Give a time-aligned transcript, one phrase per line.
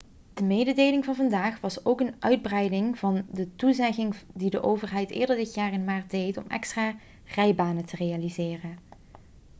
[0.33, 5.35] de mededeling van vandaag was ook een uitbreiding van de toezegging die de overheid eerder
[5.35, 8.77] dit jaar in maart deed om extra rijbanen te realiseren